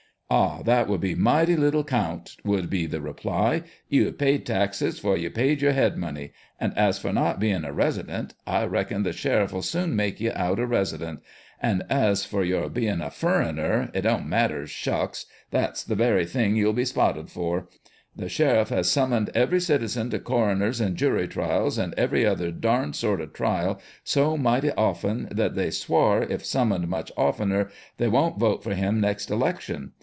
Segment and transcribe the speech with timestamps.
[0.41, 4.97] "Ah, that would be mighty little 'count," would be the reply;" you hev paid taxes,
[4.97, 8.63] for you paid your head money; and as for not being a resi dent, I
[8.63, 11.19] reckon the sheriff '11 soon make ye out a residence;
[11.61, 16.55] and as for your being a furrener, it don't matter shucks; that's the very thing
[16.55, 17.67] you'll be spotted for.
[18.15, 22.51] The sheriff has sum moned every citizen to coroners' and jury trials, and every other
[22.51, 28.07] darned sort of trial, so mighty often, that they swar, if summoned much oftener, they
[28.07, 29.91] won't vote for him next election.